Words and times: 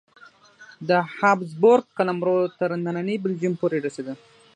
د 0.89 0.91
هابسبورګ 1.15 1.85
قلمرو 1.97 2.37
تر 2.59 2.69
ننني 2.85 3.15
بلجیم 3.23 3.53
پورې 3.61 3.77
رسېده. 3.85 4.13